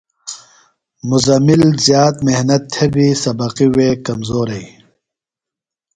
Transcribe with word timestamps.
مزمل 1.09 1.61
زیات 1.85 2.15
محنت 2.27 2.61
تھےۡ 2.73 2.89
بیۡ 2.93 3.11
سبقیۡ 3.23 3.71
وے 3.75 3.87
کمزورئی۔ 4.07 4.65